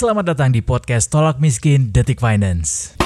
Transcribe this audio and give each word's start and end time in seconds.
Selamat 0.00 0.32
datang 0.32 0.48
di 0.48 0.64
podcast 0.64 1.12
Tolak 1.12 1.44
Miskin 1.44 1.92
Detik 1.92 2.24
Finance. 2.24 2.96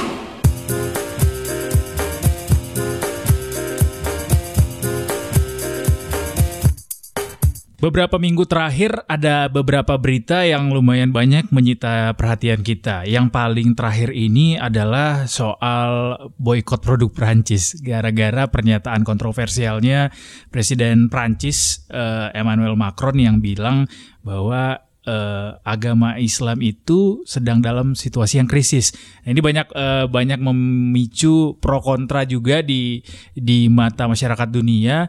Beberapa 7.82 8.14
minggu 8.22 8.46
terakhir 8.46 9.02
ada 9.10 9.50
beberapa 9.50 9.98
berita 9.98 10.46
yang 10.46 10.70
lumayan 10.70 11.10
banyak 11.10 11.50
menyita 11.50 12.14
perhatian 12.14 12.62
kita. 12.62 13.02
Yang 13.10 13.26
paling 13.34 13.74
terakhir 13.74 14.14
ini 14.14 14.54
adalah 14.54 15.26
soal 15.26 16.14
boykot 16.38 16.78
produk 16.78 17.10
Prancis 17.10 17.74
gara-gara 17.82 18.46
pernyataan 18.46 19.02
kontroversialnya 19.02 20.14
Presiden 20.46 21.10
Prancis 21.10 21.90
uh, 21.90 22.30
Emmanuel 22.30 22.78
Macron 22.78 23.18
yang 23.18 23.42
bilang 23.42 23.90
bahwa 24.22 24.78
uh, 25.06 25.56
agama 25.64 26.16
Islam 26.20 26.60
itu 26.60 27.22
sedang 27.24 27.60
dalam 27.60 27.96
situasi 27.96 28.40
yang 28.40 28.48
krisis. 28.48 28.92
Nah, 29.24 29.32
ini 29.32 29.40
banyak 29.40 29.66
uh, 29.72 30.04
banyak 30.08 30.40
memicu 30.40 31.56
pro 31.60 31.80
kontra 31.80 32.24
juga 32.28 32.60
di 32.60 33.00
di 33.32 33.68
mata 33.68 34.08
masyarakat 34.08 34.48
dunia 34.50 35.08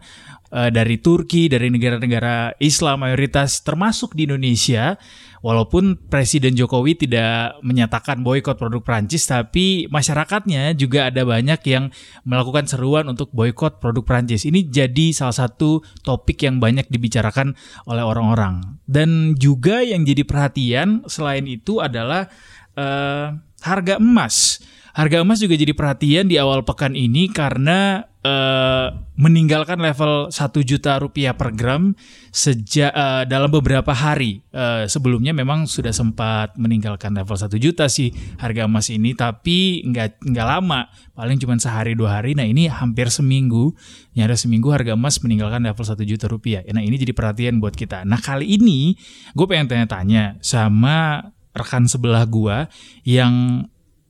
uh, 0.52 0.70
dari 0.72 1.00
Turki, 1.00 1.48
dari 1.52 1.72
negara-negara 1.72 2.56
Islam 2.62 3.08
mayoritas 3.08 3.64
termasuk 3.64 4.14
di 4.14 4.28
Indonesia. 4.28 5.00
Walaupun 5.46 6.10
Presiden 6.10 6.58
Jokowi 6.58 7.06
tidak 7.06 7.62
menyatakan 7.62 8.26
boykot 8.26 8.58
produk 8.58 8.82
Prancis, 8.82 9.30
tapi 9.30 9.86
masyarakatnya 9.94 10.74
juga 10.74 11.14
ada 11.14 11.22
banyak 11.22 11.62
yang 11.70 11.94
melakukan 12.26 12.66
seruan 12.66 13.06
untuk 13.06 13.30
boykot 13.30 13.78
produk 13.78 14.02
Prancis. 14.02 14.50
Ini 14.50 14.66
jadi 14.66 15.14
salah 15.14 15.46
satu 15.46 15.86
topik 16.02 16.42
yang 16.50 16.58
banyak 16.58 16.90
dibicarakan 16.90 17.54
oleh 17.86 18.02
orang-orang. 18.02 18.82
Dan 18.90 19.38
juga 19.38 19.86
yang 19.86 20.02
jadi 20.02 20.26
perhatian 20.26 21.06
selain 21.06 21.46
itu 21.46 21.78
adalah 21.78 22.26
uh, 22.74 23.38
harga 23.62 24.02
emas. 24.02 24.66
Harga 24.96 25.20
emas 25.20 25.44
juga 25.44 25.60
jadi 25.60 25.76
perhatian 25.76 26.32
di 26.32 26.40
awal 26.40 26.64
pekan 26.64 26.96
ini 26.96 27.28
karena 27.28 28.08
uh, 28.24 28.96
meninggalkan 29.20 29.76
level 29.84 30.32
1 30.32 30.40
juta 30.64 30.96
rupiah 31.04 31.36
per 31.36 31.52
gram 31.52 31.92
sejak 32.32 32.96
uh, 32.96 33.28
dalam 33.28 33.52
beberapa 33.52 33.92
hari. 33.92 34.40
Uh, 34.56 34.88
sebelumnya 34.88 35.36
memang 35.36 35.68
sudah 35.68 35.92
sempat 35.92 36.56
meninggalkan 36.56 37.12
level 37.12 37.36
1 37.36 37.52
juta 37.60 37.92
sih 37.92 38.16
harga 38.40 38.72
emas 38.72 38.88
ini, 38.88 39.12
tapi 39.12 39.84
nggak 39.84 40.32
nggak 40.32 40.48
lama, 40.48 40.88
paling 41.12 41.44
cuma 41.44 41.60
sehari 41.60 41.92
dua 41.92 42.24
hari. 42.24 42.32
Nah 42.32 42.48
ini 42.48 42.72
hampir 42.72 43.12
seminggu, 43.12 43.76
nyara 44.16 44.40
seminggu 44.40 44.72
harga 44.72 44.96
emas 44.96 45.20
meninggalkan 45.20 45.60
level 45.60 45.84
1 45.84 46.08
juta 46.08 46.32
rupiah. 46.32 46.64
Nah 46.72 46.80
ini 46.80 46.96
jadi 46.96 47.12
perhatian 47.12 47.60
buat 47.60 47.76
kita. 47.76 48.08
Nah 48.08 48.24
kali 48.24 48.48
ini 48.48 48.96
gue 49.36 49.44
pengen 49.44 49.68
tanya-tanya 49.68 50.40
sama 50.40 51.20
rekan 51.52 51.84
sebelah 51.84 52.24
gue 52.28 52.68
yang 53.04 53.64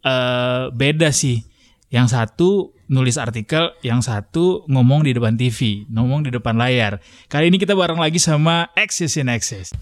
uh, 0.05 0.69
beda 0.69 1.09
sih. 1.09 1.41
Yang 1.89 2.07
satu 2.13 2.49
nulis 2.85 3.17
artikel, 3.17 3.73
yang 3.81 4.05
satu 4.05 4.65
ngomong 4.69 5.05
di 5.05 5.11
depan 5.17 5.33
TV, 5.33 5.89
ngomong 5.89 6.29
di 6.29 6.31
depan 6.33 6.53
layar. 6.53 7.01
Kali 7.25 7.49
ini 7.49 7.57
kita 7.57 7.73
bareng 7.73 7.97
lagi 7.97 8.21
sama 8.21 8.69
Access 8.77 9.17
in 9.17 9.29
Access. 9.29 9.73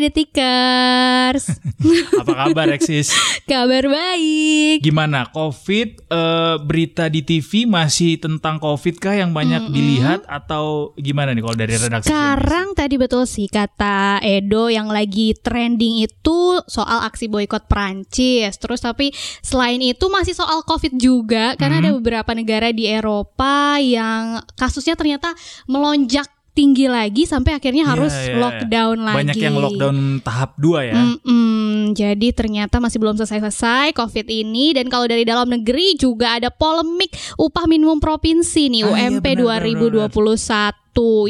Detikers. 0.00 1.44
Apa 2.20 2.32
kabar 2.32 2.72
Eksis? 2.72 3.12
kabar 3.50 3.84
baik. 3.86 4.80
Gimana 4.80 5.28
COVID 5.28 6.08
uh, 6.08 6.56
berita 6.62 7.12
di 7.12 7.20
TV 7.20 7.68
masih 7.68 8.16
tentang 8.16 8.56
COVID 8.56 8.96
kah 8.96 9.12
yang 9.12 9.36
banyak 9.36 9.60
mm 9.60 9.68
-hmm. 9.68 9.76
dilihat 9.76 10.20
atau 10.24 10.96
gimana 10.96 11.36
nih 11.36 11.42
kalau 11.44 11.56
dari 11.58 11.74
redaksi? 11.76 12.08
Sekarang 12.08 12.72
tadi 12.72 12.94
betul 12.96 13.28
sih 13.28 13.46
kata 13.50 14.24
Edo 14.24 14.72
yang 14.72 14.88
lagi 14.88 15.36
trending 15.36 16.06
itu 16.06 16.64
soal 16.64 17.04
aksi 17.04 17.28
boykot 17.28 17.68
Prancis. 17.68 18.56
Terus 18.56 18.80
tapi 18.80 19.12
selain 19.44 19.82
itu 19.84 20.08
masih 20.08 20.32
soal 20.32 20.64
COVID 20.64 20.96
juga 20.96 21.54
karena 21.60 21.78
mm 21.78 21.82
-hmm. 21.84 21.92
ada 21.92 21.98
beberapa 22.00 22.30
negara 22.32 22.68
di 22.72 22.88
Eropa 22.88 23.76
yang 23.76 24.40
kasusnya 24.56 24.96
ternyata 24.96 25.36
melonjak 25.68 26.39
tinggi 26.60 26.92
lagi 26.92 27.24
sampai 27.24 27.56
akhirnya 27.56 27.88
iya, 27.88 27.92
harus 27.96 28.12
yeah, 28.12 28.28
yeah, 28.28 28.40
lockdown 28.44 28.96
yeah. 29.00 29.06
lagi. 29.08 29.18
Banyak 29.24 29.38
yang 29.40 29.56
lockdown 29.56 29.96
tahap 30.20 30.50
2 30.60 30.92
ya. 30.92 30.94
Mm 31.00 31.16
-mm, 31.24 31.76
jadi 31.96 32.28
ternyata 32.36 32.76
masih 32.76 33.00
belum 33.00 33.16
selesai-selesai 33.16 33.96
COVID 33.96 34.26
ini 34.28 34.76
dan 34.76 34.92
kalau 34.92 35.08
dari 35.08 35.24
dalam 35.24 35.48
negeri 35.48 35.96
juga 35.96 36.36
ada 36.36 36.52
polemik 36.52 37.16
upah 37.40 37.64
minimum 37.64 37.96
provinsi 37.96 38.68
nih 38.68 38.84
ah, 38.84 38.92
UMP 38.92 39.24
iya, 39.24 39.40
benar, 39.40 39.64
2021 40.04 40.12
benar. 40.12 40.72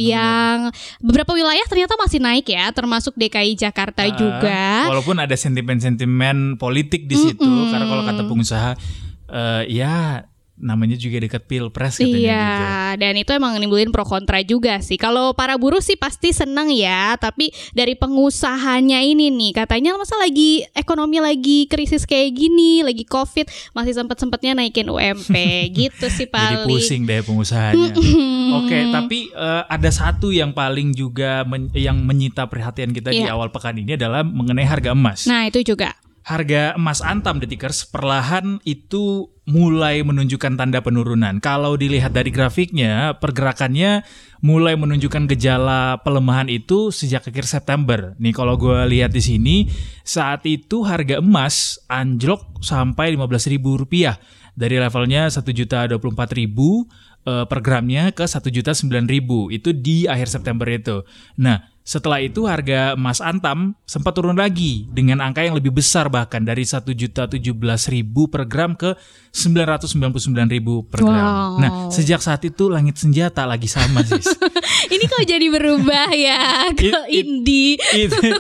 yang 0.03 0.57
beberapa 0.99 1.31
wilayah 1.31 1.63
ternyata 1.71 1.95
masih 1.95 2.19
naik 2.19 2.51
ya, 2.51 2.67
termasuk 2.75 3.15
DKI 3.15 3.55
Jakarta 3.55 4.03
uh, 4.03 4.11
juga. 4.11 4.91
Walaupun 4.91 5.15
ada 5.23 5.39
sentimen-sentimen 5.39 6.59
politik 6.59 7.07
di 7.07 7.15
situ, 7.15 7.47
mm 7.47 7.55
-mm. 7.55 7.71
karena 7.71 7.87
kalau 7.87 8.03
kata 8.03 8.23
pengusaha, 8.27 8.71
uh, 9.31 9.63
ya 9.71 10.27
namanya 10.61 10.95
juga 10.95 11.19
dekat 11.25 11.49
pilpres 11.49 11.97
katanya 11.97 12.17
iya, 12.21 12.47
gitu. 12.95 13.01
dan 13.03 13.13
itu 13.17 13.31
emang 13.33 13.57
nimbulin 13.57 13.91
pro 13.91 14.05
kontra 14.05 14.45
juga 14.45 14.79
sih. 14.85 15.01
Kalau 15.01 15.33
para 15.33 15.57
buruh 15.57 15.81
sih 15.81 15.97
pasti 15.97 16.31
seneng 16.37 16.69
ya, 16.71 17.17
tapi 17.17 17.51
dari 17.73 17.97
pengusahanya 17.97 19.01
ini 19.01 19.33
nih 19.33 19.65
katanya 19.65 19.97
masa 19.97 20.21
lagi 20.21 20.63
ekonomi 20.77 21.19
lagi 21.19 21.65
krisis 21.67 22.05
kayak 22.05 22.37
gini, 22.37 22.85
lagi 22.85 23.09
covid 23.09 23.49
masih 23.73 23.97
sempet 23.97 24.21
sempetnya 24.21 24.53
naikin 24.53 24.87
UMP 24.87 25.35
gitu 25.81 26.07
sih 26.13 26.29
paling. 26.29 26.65
Jadi 26.65 26.71
pusing 26.71 27.03
deh 27.09 27.25
pengusahanya. 27.25 27.91
Oke, 27.91 28.69
okay, 28.69 28.83
tapi 28.93 29.19
uh, 29.33 29.65
ada 29.67 29.89
satu 29.89 30.29
yang 30.31 30.53
paling 30.53 30.93
juga 30.93 31.43
men 31.49 31.73
yang 31.73 32.03
menyita 32.05 32.45
perhatian 32.47 32.93
kita 32.93 33.11
yeah. 33.11 33.25
di 33.25 33.27
iya. 33.27 33.35
awal 33.35 33.49
pekan 33.49 33.79
ini 33.81 33.97
adalah 33.97 34.21
mengenai 34.21 34.67
harga 34.69 34.93
emas. 34.93 35.25
Nah 35.25 35.49
itu 35.49 35.65
juga 35.65 35.97
harga 36.31 36.79
emas 36.79 37.03
antam 37.03 37.43
detikers 37.43 37.83
perlahan 37.83 38.63
itu 38.63 39.35
mulai 39.51 40.07
menunjukkan 40.07 40.55
tanda 40.55 40.79
penurunan. 40.79 41.43
Kalau 41.43 41.75
dilihat 41.75 42.15
dari 42.15 42.31
grafiknya, 42.31 43.19
pergerakannya 43.19 44.07
mulai 44.39 44.79
menunjukkan 44.79 45.27
gejala 45.35 45.99
pelemahan 46.07 46.47
itu 46.47 46.95
sejak 46.95 47.27
akhir 47.27 47.51
September. 47.51 48.15
Nih 48.23 48.31
kalau 48.31 48.55
gue 48.55 48.79
lihat 48.87 49.11
di 49.11 49.19
sini, 49.19 49.57
saat 50.07 50.47
itu 50.47 50.87
harga 50.87 51.19
emas 51.19 51.83
anjlok 51.91 52.63
sampai 52.63 53.19
15.000 53.19 53.59
rupiah 53.59 54.15
dari 54.55 54.79
levelnya 54.79 55.27
satu 55.27 55.51
juta 55.51 55.89
dua 55.91 55.99
puluh 55.99 56.15
empat 56.15 56.31
ribu 56.37 56.87
uh, 57.27 57.49
per 57.49 57.65
gramnya 57.65 58.13
ke 58.13 58.29
satu 58.29 58.53
juta 58.53 58.77
sembilan 58.77 59.09
ribu 59.09 59.49
itu 59.49 59.73
di 59.73 60.05
akhir 60.05 60.31
September 60.31 60.69
itu. 60.69 61.03
Nah 61.41 61.80
setelah 61.91 62.23
itu 62.23 62.47
harga 62.47 62.95
emas 62.95 63.19
antam 63.19 63.75
sempat 63.83 64.15
turun 64.15 64.39
lagi 64.39 64.87
dengan 64.95 65.19
angka 65.19 65.43
yang 65.43 65.59
lebih 65.59 65.75
besar 65.75 66.07
bahkan 66.07 66.39
dari 66.39 66.63
satu 66.63 66.95
juta 66.95 67.27
tujuh 67.27 67.51
belas 67.51 67.91
ribu 67.91 68.31
per 68.31 68.47
gram 68.47 68.79
ke 68.79 68.95
sembilan 69.35 69.75
ratus 69.75 69.99
sembilan 69.99 70.15
puluh 70.15 70.23
sembilan 70.23 70.49
ribu 70.55 70.87
per 70.87 71.03
gram. 71.03 71.19
Wow. 71.19 71.53
Nah 71.59 71.71
sejak 71.91 72.23
saat 72.23 72.47
itu 72.47 72.71
langit 72.71 72.95
senjata 72.95 73.43
lagi 73.43 73.67
sama 73.67 74.07
sih. 74.07 74.23
Ini 74.89 75.05
kok 75.05 75.25
jadi 75.29 75.47
berubah 75.53 76.09
ya 76.15 76.73
ke 76.73 76.89
it, 77.11 77.27
indie. 77.27 77.77
It, 77.93 78.11
it, 78.25 78.35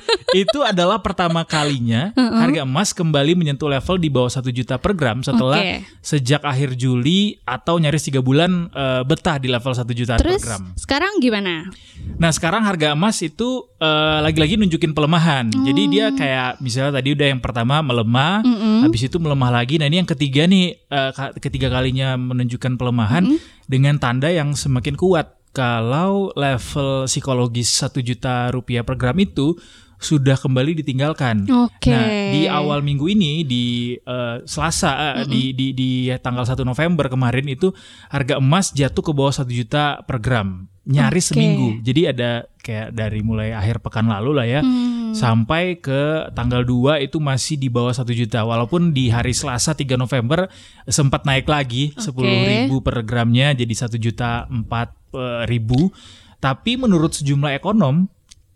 itu 0.46 0.58
adalah 0.64 1.02
pertama 1.02 1.44
kalinya 1.44 2.14
uh 2.16 2.22
-uh. 2.22 2.40
harga 2.40 2.62
emas 2.64 2.96
kembali 2.96 3.36
menyentuh 3.36 3.68
level 3.68 4.00
di 4.00 4.08
bawah 4.08 4.30
satu 4.30 4.48
juta 4.48 4.80
per 4.80 4.96
gram 4.96 5.20
setelah 5.20 5.60
okay. 5.60 5.84
sejak 6.00 6.40
akhir 6.46 6.78
Juli 6.78 7.36
atau 7.44 7.76
nyaris 7.76 8.06
tiga 8.06 8.24
bulan 8.24 8.70
uh, 8.72 9.02
betah 9.04 9.36
di 9.36 9.50
level 9.50 9.72
satu 9.74 9.92
juta 9.92 10.16
per 10.16 10.38
gram. 10.40 10.72
Sekarang 10.78 11.18
gimana? 11.20 11.68
Nah 12.16 12.30
sekarang 12.32 12.64
harga 12.64 12.92
emas 12.96 13.20
itu 13.20 13.66
uh, 13.80 14.18
lagi-lagi 14.24 14.56
nunjukin 14.56 14.92
pelemahan. 14.96 15.50
Hmm. 15.50 15.64
Jadi 15.66 15.82
dia 15.88 16.06
kayak 16.14 16.60
misalnya 16.62 17.00
tadi 17.00 17.16
udah 17.16 17.26
yang 17.32 17.40
pertama 17.40 17.80
melemah, 17.80 18.44
mm 18.44 18.56
-hmm. 18.56 18.78
habis 18.86 19.02
itu 19.08 19.16
melemah 19.16 19.50
lagi. 19.50 19.80
Nah 19.80 19.88
ini 19.88 20.04
yang 20.04 20.08
ketiga 20.08 20.44
nih 20.44 20.76
uh, 20.92 21.10
ketiga 21.41 21.72
kalinya 21.72 22.15
menunjukkan 22.20 22.76
pelemahan 22.76 23.24
mm 23.24 23.30
-hmm. 23.36 23.65
dengan 23.66 23.97
tanda 23.97 24.28
yang 24.28 24.53
semakin 24.53 24.94
kuat 25.00 25.40
kalau 25.50 26.30
level 26.38 27.10
psikologis 27.10 27.70
satu 27.70 27.98
juta 27.98 28.50
rupiah 28.54 28.86
per 28.86 28.94
gram 28.94 29.18
itu 29.18 29.58
sudah 30.00 30.41
kembali 30.41 30.80
ditinggalkan. 30.80 31.44
Okay. 31.44 31.92
Nah, 31.92 32.08
di 32.32 32.42
awal 32.48 32.80
minggu 32.80 33.04
ini 33.12 33.44
di 33.44 33.92
uh, 34.08 34.41
Selasa 34.48 34.91
uh, 34.91 34.97
mm 34.97 35.14
-hmm. 35.20 35.28
di, 35.28 35.42
di 35.52 35.66
di 35.76 35.91
tanggal 36.24 36.48
1 36.48 36.56
November 36.64 37.12
kemarin 37.12 37.44
itu 37.52 37.68
harga 38.08 38.41
emas 38.41 38.72
jatuh 38.72 39.04
ke 39.04 39.12
bawah 39.12 39.30
satu 39.30 39.52
juta 39.52 40.00
per 40.08 40.16
gram. 40.24 40.64
Nyaris 40.88 41.30
okay. 41.30 41.36
seminggu. 41.36 41.68
Jadi 41.84 42.08
ada 42.08 42.48
kayak 42.70 42.94
dari 42.94 43.18
mulai 43.26 43.50
akhir 43.50 43.82
pekan 43.82 44.06
lalu 44.06 44.30
lah 44.30 44.46
ya 44.46 44.60
hmm. 44.62 45.10
sampai 45.10 45.82
ke 45.82 46.30
tanggal 46.38 46.62
2 46.62 47.02
itu 47.02 47.18
masih 47.18 47.58
di 47.58 47.66
bawah 47.66 47.90
satu 47.90 48.14
juta. 48.14 48.46
Walaupun 48.46 48.94
di 48.94 49.10
hari 49.10 49.34
Selasa 49.34 49.74
3 49.74 49.98
November 49.98 50.46
sempat 50.86 51.26
naik 51.26 51.50
lagi 51.50 51.90
sepuluh 51.98 52.30
okay. 52.30 52.46
ribu 52.46 52.78
per 52.78 53.02
gramnya 53.02 53.50
jadi 53.58 53.74
satu 53.74 53.98
juta 53.98 54.46
empat 54.46 54.94
eh, 55.18 55.42
ribu. 55.50 55.90
Tapi 56.38 56.78
menurut 56.78 57.10
sejumlah 57.18 57.58
ekonom 57.58 58.06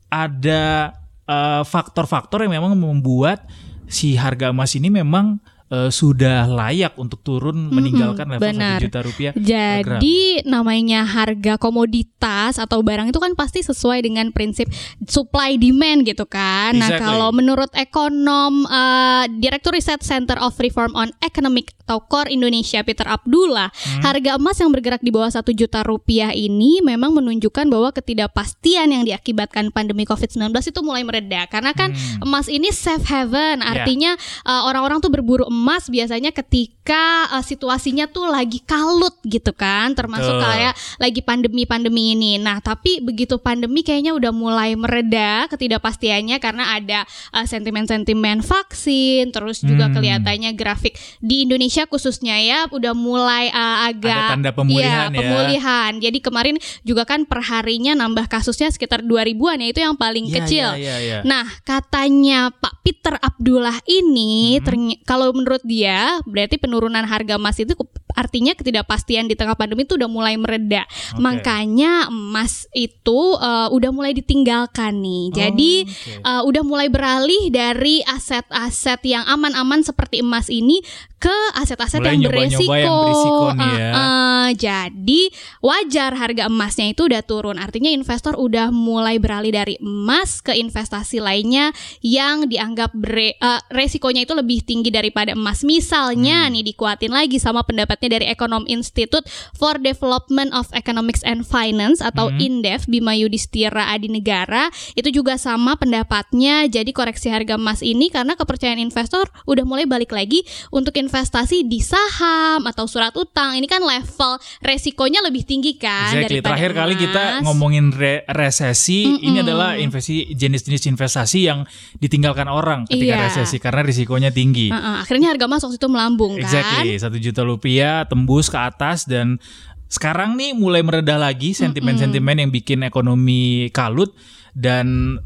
ada 0.06 0.94
faktor 1.26 1.34
eh, 1.34 1.64
faktor-faktor 1.66 2.38
yang 2.46 2.62
memang 2.62 2.78
membuat 2.78 3.50
si 3.90 4.14
harga 4.14 4.54
emas 4.54 4.78
ini 4.78 4.94
memang 4.94 5.42
uh, 5.74 5.90
sudah 5.90 6.46
layak 6.46 6.94
untuk 6.94 7.18
turun 7.20 7.74
meninggalkan 7.74 8.30
level 8.30 8.46
benar. 8.46 8.78
1 8.78 8.84
juta 8.86 9.00
rupiah. 9.02 9.32
Jadi 9.34 10.46
namanya 10.46 11.02
harga 11.02 11.58
komoditas 11.58 12.62
atau 12.62 12.78
barang 12.80 13.10
itu 13.10 13.18
kan 13.18 13.34
pasti 13.34 13.60
sesuai 13.60 14.06
dengan 14.06 14.30
prinsip 14.30 14.70
supply 15.04 15.58
demand 15.58 16.06
gitu 16.06 16.22
kan. 16.24 16.78
Nah, 16.78 16.94
Exactly. 16.94 17.06
kalau 17.10 17.28
menurut 17.34 17.70
ekonom 17.74 18.64
eh, 18.64 19.24
Direktur 19.34 19.74
Riset 19.74 20.00
Center 20.00 20.38
of 20.38 20.54
Reform 20.56 20.94
on 20.94 21.10
Economic 21.18 21.74
atau 21.84 22.00
KOR 22.00 22.30
Indonesia 22.30 22.80
Peter 22.80 23.04
Abdullah, 23.04 23.68
Hmm. 23.68 24.00
harga 24.00 24.40
emas 24.40 24.56
yang 24.56 24.72
bergerak 24.72 25.04
di 25.04 25.12
bawah 25.12 25.28
1 25.28 25.52
juta 25.52 25.82
rupiah 25.82 26.32
ini 26.32 26.80
memang 26.80 27.12
menunjukkan 27.12 27.68
bahwa 27.68 27.92
ketidakpastian 27.92 28.88
yang 28.88 29.04
diakibatkan 29.04 29.68
pandemi 29.68 30.04
Covid-19 30.04 30.48
itu 30.64 30.80
mulai 30.80 31.02
mereda 31.02 31.44
karena 31.44 31.72
kan 31.72 31.92
Hmm. 31.92 32.24
emas 32.24 32.46
ini 32.46 32.68
safe 32.70 33.04
haven 33.04 33.60
Ya. 33.60 33.66
artinya 33.76 34.12
uh, 34.44 34.64
orang-orang 34.64 35.00
tuh 35.00 35.08
berburu 35.08 35.44
emas 35.44 35.63
biasanya 35.88 36.30
ketika 36.30 37.04
uh, 37.30 37.40
situasinya 37.40 38.04
tuh 38.06 38.28
lagi 38.28 38.60
kalut 38.60 39.16
gitu 39.24 39.50
kan 39.50 39.92
termasuk 39.92 40.28
Betul. 40.30 40.44
kayak 40.44 40.74
lagi 40.98 41.20
pandemi-pandemi 41.20 42.12
ini 42.12 42.36
nah 42.36 42.60
tapi 42.60 43.00
begitu 43.00 43.38
pandemi 43.38 43.80
kayaknya 43.80 44.12
udah 44.12 44.30
mulai 44.30 44.74
mereda 44.74 45.48
ketidakpastiannya 45.48 46.36
karena 46.38 46.76
ada 46.76 47.00
uh, 47.32 47.44
sentimen-sentimen 47.44 48.44
vaksin 48.44 49.30
terus 49.30 49.60
juga 49.60 49.86
Hmm. 49.86 49.94
kelihatannya 49.94 50.50
grafik 50.52 50.92
di 51.20 51.44
Indonesia 51.44 51.84
khususnya 51.84 52.40
ya 52.40 52.58
udah 52.68 52.92
mulai 52.92 53.48
uh, 53.48 53.86
agak 53.86 54.16
Ada 54.16 54.32
tanda 54.34 54.50
pemulihan 54.50 55.08
Iya, 55.08 55.12
ya. 55.12 55.18
pemulihan. 55.20 55.90
Jadi 56.00 56.18
kemarin 56.18 56.56
juga 56.82 57.04
kan 57.04 57.28
perharinya 57.28 57.92
nambah 57.94 58.26
kasusnya 58.26 58.72
sekitar 58.72 59.04
2000-an 59.04 59.60
ya 59.60 59.68
itu 59.68 59.80
yang 59.80 59.94
paling 59.94 60.24
Iya, 60.26 60.34
kecil. 60.40 60.68
iya, 60.80 60.96
iya, 60.96 60.96
iya. 60.98 61.18
Nah, 61.22 61.44
katanya 61.62 62.48
Pak 62.50 62.80
Peter 62.80 63.14
Abdullah 63.20 63.76
ini 63.84 64.56
Hmm. 64.58 64.96
kalau 65.04 65.30
menurut 65.44 65.60
dia 65.60 66.16
berarti 66.24 66.56
penurunan 66.56 67.04
harga 67.04 67.36
emas 67.36 67.60
itu 67.60 67.76
artinya 68.16 68.56
ketidakpastian 68.56 69.28
di 69.28 69.36
tengah 69.36 69.58
pandemi 69.58 69.84
itu 69.84 70.00
udah 70.00 70.08
mulai 70.08 70.40
mereda. 70.40 70.88
Oke. 71.12 71.20
Makanya 71.20 72.08
emas 72.08 72.64
itu 72.72 73.36
uh, 73.36 73.68
udah 73.68 73.90
mulai 73.92 74.16
ditinggalkan 74.16 75.04
nih. 75.04 75.24
Jadi 75.36 75.72
Oh, 75.84 75.84
oke. 75.84 76.22
uh, 76.24 76.42
udah 76.48 76.62
mulai 76.64 76.88
beralih 76.88 77.52
dari 77.52 78.00
aset-aset 78.06 79.04
yang 79.04 79.26
aman-aman 79.28 79.84
seperti 79.84 80.24
emas 80.24 80.48
ini 80.48 80.80
ke 81.20 81.36
aset-aset 81.58 82.00
yang 82.04 82.24
beresiko. 82.24 82.72
yang 82.72 82.96
berisiko 83.02 83.46
nih 83.58 83.72
ya. 83.74 83.90
Uh, 83.90 83.98
uh, 83.98 84.48
jadi 84.54 85.22
wajar 85.60 86.10
harga 86.16 86.42
emasnya 86.46 86.94
itu 86.94 87.04
udah 87.10 87.22
turun. 87.26 87.56
Artinya 87.58 87.90
investor 87.90 88.38
udah 88.38 88.70
mulai 88.70 89.18
beralih 89.18 89.50
dari 89.50 89.74
emas 89.82 90.38
ke 90.40 90.54
investasi 90.54 91.18
lainnya 91.18 91.74
yang 92.00 92.46
dianggap 92.46 92.94
bre- 92.94 93.36
uh, 93.42 93.58
resikonya 93.74 94.24
itu 94.24 94.32
lebih 94.38 94.62
tinggi 94.62 94.94
daripada 94.94 95.33
emas. 95.34 95.60
Misalnya 95.62 96.46
Hmm. 96.46 96.52
nih 96.52 96.64
dikuatin 96.64 97.10
lagi 97.10 97.36
sama 97.36 97.60
pendapatnya 97.60 98.14
dari 98.14 98.26
Ekonom 98.26 98.64
Institute 98.64 99.26
for 99.52 99.76
Development 99.76 100.50
of 100.50 100.70
Economics 100.72 101.20
and 101.22 101.42
Finance 101.42 101.98
atau 101.98 102.30
Hmm. 102.30 102.38
INDEF 102.38 102.86
Bima 102.86 103.12
Yudhistira 103.12 103.90
Adi 103.90 104.06
Negara 104.06 104.66
itu 104.94 105.10
juga 105.10 105.34
sama 105.34 105.74
pendapatnya. 105.74 106.66
Jadi 106.66 106.90
koreksi 106.90 107.28
harga 107.28 107.54
emas 107.54 107.80
ini 107.80 108.08
karena 108.08 108.34
kepercayaan 108.34 108.78
investor 108.78 109.26
udah 109.44 109.62
mulai 109.62 109.84
balik 109.84 110.10
lagi 110.10 110.42
untuk 110.70 110.94
investasi 110.94 111.62
di 111.62 111.78
saham 111.78 112.62
atau 112.64 112.84
surat 112.84 113.12
utang. 113.14 113.54
Ini 113.54 113.66
kan 113.66 113.80
level 113.80 114.32
resikonya 114.60 115.20
lebih 115.20 115.42
tinggi 115.42 115.74
kan 115.74 116.12
Exactly. 116.12 116.38
daripada 116.38 116.54
Terakhir 116.54 116.72
kali 116.72 116.94
kita 116.96 117.22
emas. 117.34 117.42
ngomongin 117.42 117.86
re- 117.90 118.22
resesi, 118.26 119.06
Mm-mm. 119.06 119.22
ini 119.22 119.38
adalah 119.40 119.74
investasi 119.74 120.02
jenis-jenis 120.30 120.84
investasi 120.86 121.40
yang 121.42 121.64
ditinggalkan 121.96 122.46
orang 122.46 122.84
ketika 122.84 123.14
Iya. 123.14 123.24
resesi 123.24 123.56
karena 123.56 123.80
risikonya 123.82 124.30
tinggi. 124.30 124.68
Uh-uh, 124.68 125.00
akhirnya 125.00 125.23
harga 125.28 125.44
emas 125.48 125.62
waktu 125.64 125.76
itu 125.76 125.88
melambung 125.88 126.32
kan. 126.36 126.44
Exactly, 126.44 126.94
satu 126.98 127.16
juta 127.18 127.42
rupiah 127.42 128.04
tembus 128.04 128.48
ke 128.48 128.58
atas 128.58 129.04
dan 129.08 129.40
sekarang 129.88 130.34
nih 130.34 130.56
mulai 130.56 130.82
meredah 130.82 131.20
lagi 131.20 131.54
sentimen-sentimen 131.54 132.40
yang 132.40 132.50
bikin 132.50 132.82
ekonomi 132.82 133.70
kalut 133.70 134.10
dan 134.54 135.18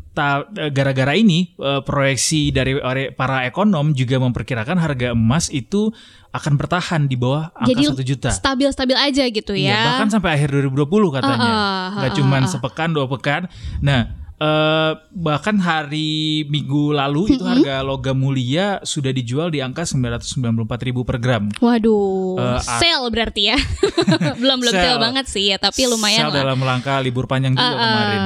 gara-gara 0.72 1.14
ini 1.14 1.52
eh, 1.56 1.80
proyeksi 1.84 2.50
dari 2.50 2.80
para 3.14 3.44
ekonom 3.44 3.92
juga 3.92 4.16
memperkirakan 4.18 4.76
harga 4.80 5.06
emas 5.12 5.52
itu 5.52 5.92
akan 6.32 6.60
bertahan 6.60 7.08
di 7.08 7.16
bawah 7.16 7.48
angka 7.56 7.70
Jadi 7.72 7.82
satu 7.88 8.04
juta. 8.04 8.28
stabil-stabil 8.28 8.96
aja 8.96 9.24
gitu 9.28 9.52
Iya, 9.56 9.72
ya. 9.72 9.80
bahkan 9.92 10.08
sampai 10.12 10.36
akhir 10.36 10.52
2020 10.52 11.16
katanya. 11.16 11.40
Uh-uh, 11.40 11.88
Nggak 11.96 12.10
uh-uh, 12.12 12.18
cuman 12.20 12.42
uh-uh. 12.44 12.52
sepekan 12.52 12.88
dua 12.92 13.06
pekan. 13.08 13.42
Nah, 13.80 14.27
eh, 14.38 14.92
bahkan 15.10 15.58
hari 15.58 16.08
Minggu 16.44 16.90
lalu 16.90 17.34
itu 17.34 17.42
harga 17.42 17.82
logam 17.82 18.14
mulia 18.16 18.78
sudah 18.82 19.10
dijual 19.10 19.50
di 19.50 19.58
angka 19.58 19.82
994.000 19.82 20.54
per 21.02 21.18
gram. 21.18 21.44
Waduh, 21.58 22.38
sale 22.58 23.08
berarti 23.08 23.50
ya. 23.50 23.58
belum 24.40 24.56
belum 24.58 24.72
sale 24.72 24.94
Sale. 24.94 25.02
banget 25.02 25.26
sih 25.26 25.50
ya, 25.50 25.56
tapi 25.56 25.84
lumayan 25.84 26.26
Sel 26.26 26.30
lah. 26.30 26.36
dalam 26.46 26.58
rangka 26.58 26.98
libur 26.98 27.26
panjang 27.26 27.52
juga 27.52 27.66
Uh-uh. 27.68 27.82
kemarin. 27.82 28.22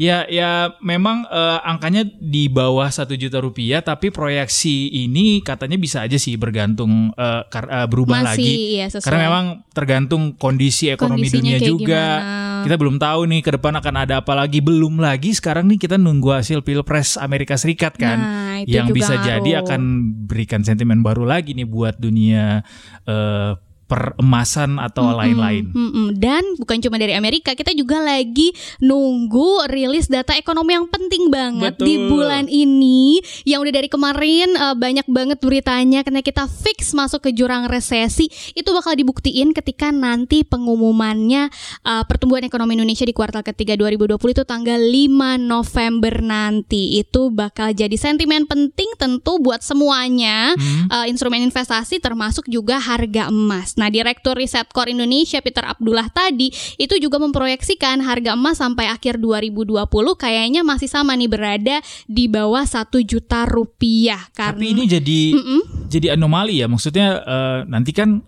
Ya, 0.00 0.24
ya 0.24 0.50
memang 0.80 1.28
eh, 1.28 1.58
angkanya 1.60 2.08
di 2.08 2.48
bawah 2.48 2.88
satu 2.88 3.12
juta 3.12 3.36
rupiah, 3.36 3.84
tapi 3.84 4.08
proyeksi 4.08 4.88
ini 4.88 5.44
katanya 5.44 5.76
bisa 5.76 6.00
aja 6.00 6.16
sih 6.16 6.40
bergantung 6.40 7.12
kar- 7.52 7.68
eh, 7.68 7.84
berubah 7.84 8.24
Masih 8.24 8.40
lagi. 8.40 8.80
ya 8.80 8.86
sesuai. 8.88 9.04
Karena 9.04 9.20
memang 9.28 9.44
tergantung 9.70 10.22
kondisi 10.32 10.88
ekonomi 10.88 11.28
Kondisinya 11.28 11.52
dunia 11.52 11.58
juga. 11.60 12.04
gimana. 12.16 12.49
Kita 12.66 12.76
belum 12.76 12.96
tahu 13.00 13.20
nih 13.30 13.40
ke 13.40 13.50
depan 13.56 13.72
akan 13.78 13.94
ada 14.06 14.14
apa 14.20 14.32
lagi. 14.36 14.58
Belum 14.60 14.98
lagi 15.00 15.32
sekarang 15.32 15.68
nih 15.70 15.78
kita 15.80 15.96
nunggu 15.96 16.30
hasil 16.34 16.60
pilpres 16.64 17.16
Amerika 17.16 17.56
Serikat 17.56 17.96
kan, 17.96 18.18
Nah, 18.20 18.56
itu 18.62 18.76
yang 18.76 18.88
juga 18.90 18.96
bisa 19.00 19.14
jadi 19.20 19.50
ngaruh. 19.56 19.62
akan 19.66 19.80
berikan 20.28 20.60
sentimen 20.66 21.00
baru 21.00 21.24
lagi 21.24 21.56
nih 21.56 21.66
buat 21.66 21.96
dunia 21.96 22.60
eh, 23.08 23.52
peremasan 23.90 24.78
atau 24.78 25.10
lain-lain. 25.10 25.66
Mm-mm. 25.74 26.14
Dan 26.14 26.46
bukan 26.62 26.78
cuma 26.78 26.94
dari 26.94 27.18
Amerika, 27.18 27.58
kita 27.58 27.74
juga 27.74 27.98
lagi 27.98 28.54
nunggu 28.78 29.66
rilis 29.66 30.06
data 30.06 30.38
ekonomi 30.38 30.78
yang 30.78 30.86
penting 30.86 31.26
banget 31.26 31.74
Betul. 31.74 31.86
di 31.90 31.94
bulan 32.06 32.46
ini. 32.46 33.18
Yang 33.42 33.58
udah 33.66 33.74
dari 33.74 33.88
kemarin 33.90 34.48
eh, 34.54 34.76
banyak 34.78 35.06
banget 35.10 35.38
beritanya 35.42 36.06
karena 36.06 36.22
kita 36.22 36.46
fix 36.46 36.94
masuk 36.94 37.26
ke 37.26 37.30
jurang 37.34 37.66
resesi. 37.66 38.30
Itu 38.54 38.70
bakal 38.70 38.94
dibuktiin 38.94 39.50
ketika 39.50 39.90
nanti 39.90 40.46
pengumumannya 40.46 41.50
eh, 41.82 42.04
pertumbuhan 42.06 42.46
ekonomi 42.46 42.78
Indonesia 42.78 43.02
di 43.02 43.12
kuartal 43.12 43.42
ketiga 43.42 43.74
2020 43.74 44.14
itu 44.30 44.44
tanggal 44.46 44.78
5 44.78 45.42
November 45.42 46.14
nanti. 46.22 47.02
Itu 47.02 47.34
bakal 47.34 47.74
jadi 47.74 47.98
sentimen 47.98 48.46
penting 48.46 48.94
tentu 48.94 49.42
buat 49.42 49.66
semuanya 49.66 50.54
Hmm. 50.60 50.86
uh, 50.92 51.06
instrumen 51.08 51.40
investasi 51.40 51.98
termasuk 52.04 52.44
juga 52.46 52.76
harga 52.76 53.32
emas. 53.32 53.79
Nah, 53.80 53.88
Direktur 53.88 54.36
Riset 54.36 54.68
Core 54.68 54.92
Indonesia 54.92 55.40
Peter 55.40 55.64
Abdullah 55.64 56.12
tadi 56.12 56.52
itu 56.76 56.94
juga 57.00 57.16
memproyeksikan 57.16 58.04
harga 58.04 58.36
emas 58.36 58.60
sampai 58.60 58.92
akhir 58.92 59.16
2020 59.16 59.88
kayaknya 60.20 60.60
masih 60.60 60.92
sama 60.92 61.16
nih 61.16 61.32
berada 61.32 61.80
di 62.04 62.28
bawah 62.28 62.68
satu 62.68 63.00
juta 63.00 63.48
rupiah 63.48 64.20
karena 64.36 64.60
Tapi 64.60 64.66
ini 64.68 64.84
jadi 64.84 65.20
Mm-mm. 65.32 65.60
jadi 65.88 66.06
anomali 66.12 66.60
ya. 66.60 66.68
Maksudnya 66.68 67.24
eh, 67.24 67.58
nanti 67.64 67.96
kan 67.96 68.20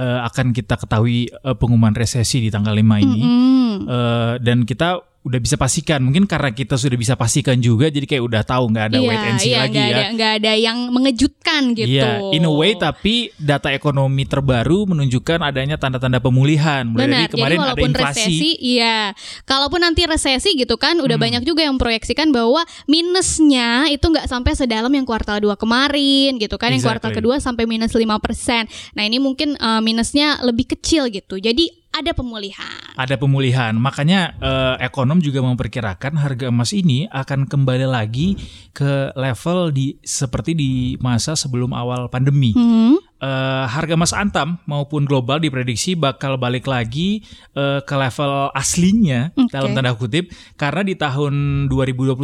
eh, 0.00 0.20
akan 0.24 0.56
kita 0.56 0.80
ketahui 0.80 1.28
eh, 1.28 1.56
pengumuman 1.60 1.92
resesi 1.92 2.40
di 2.40 2.48
tanggal 2.48 2.72
5 2.72 3.04
ini. 3.04 3.20
Mm-mm. 3.20 3.72
Eh, 3.84 4.34
dan 4.40 4.64
kita 4.64 5.13
udah 5.24 5.40
bisa 5.40 5.56
pastikan 5.56 6.04
mungkin 6.04 6.28
karena 6.28 6.52
kita 6.52 6.76
sudah 6.76 7.00
bisa 7.00 7.16
pastikan 7.16 7.56
juga 7.56 7.88
jadi 7.88 8.04
kayak 8.04 8.22
udah 8.28 8.42
tahu 8.44 8.68
nggak 8.68 8.92
ada 8.92 8.98
Iya, 9.00 9.08
wait 9.08 9.24
and 9.24 9.38
see 9.40 9.48
iya, 9.48 9.58
lagi 9.64 9.72
nggak 9.72 9.88
ya 9.88 9.96
ada, 9.96 10.04
nggak 10.12 10.32
ada 10.36 10.52
yang 10.52 10.78
mengejutkan 10.92 11.62
gitu. 11.72 11.88
Iya, 11.96 12.10
in 12.30 12.44
a 12.44 12.52
way 12.52 12.76
tapi 12.76 13.14
data 13.40 13.72
ekonomi 13.72 14.24
terbaru 14.24 14.84
menunjukkan 14.84 15.40
adanya 15.40 15.80
tanda-tanda 15.80 16.20
pemulihan. 16.20 16.84
Mulai 16.84 17.08
Benar. 17.08 17.16
dari 17.16 17.28
kemarin 17.32 17.40
Jadi 17.48 17.56
ada 17.56 17.64
walaupun 17.64 17.90
inflasi. 17.90 18.20
resesi, 18.20 18.50
iya. 18.60 18.98
Kalaupun 19.42 19.80
nanti 19.80 20.04
resesi 20.04 20.50
gitu 20.54 20.76
kan, 20.76 21.00
udah 21.00 21.16
Hmm. 21.16 21.24
banyak 21.24 21.42
juga 21.42 21.64
yang 21.64 21.80
proyeksikan 21.80 22.28
bahwa 22.28 22.60
minusnya 22.84 23.88
itu 23.88 24.04
nggak 24.04 24.26
sampai 24.26 24.52
sedalam 24.52 24.90
yang 24.90 25.04
kuartal 25.04 25.38
2 25.38 25.54
kemarin 25.54 26.36
gitu 26.36 26.56
kan. 26.56 26.68
Yang 26.68 26.84
kuartal 26.84 27.10
Exactly. 27.12 27.18
kedua 27.22 27.36
sampai 27.40 27.64
minus 27.64 27.94
5%. 27.94 28.66
Nah, 28.92 29.02
ini 29.04 29.16
mungkin 29.16 29.54
eh, 29.54 29.80
minusnya 29.80 30.42
lebih 30.42 30.68
kecil 30.68 31.08
gitu. 31.08 31.38
Jadi 31.38 31.83
ada 31.94 32.10
pemulihan. 32.10 32.82
Ada 32.98 33.14
pemulihan. 33.14 33.70
Makanya 33.78 34.34
eh, 34.42 34.74
ekonom 34.82 35.22
juga 35.22 35.46
memperkirakan 35.46 36.18
harga 36.18 36.50
emas 36.50 36.74
ini 36.74 37.06
akan 37.06 37.46
kembali 37.46 37.86
lagi 37.86 38.34
ke 38.74 39.14
level 39.14 39.70
di 39.70 39.94
seperti 40.02 40.58
di 40.58 40.70
masa 40.98 41.38
sebelum 41.38 41.70
awal 41.70 42.10
pandemi. 42.10 42.50
Hmm. 42.50 42.98
Uh, 43.24 43.64
harga 43.64 43.96
emas 43.96 44.12
antam 44.12 44.60
maupun 44.68 45.08
global 45.08 45.40
diprediksi 45.40 45.96
bakal 45.96 46.36
balik 46.36 46.68
lagi 46.68 47.24
uh, 47.56 47.80
ke 47.80 47.94
level 47.96 48.52
aslinya 48.52 49.32
okay. 49.32 49.48
dalam 49.48 49.72
tanda 49.72 49.96
kutip 49.96 50.28
karena 50.60 50.84
di 50.84 50.94
tahun 50.94 51.66
2021 51.72 52.20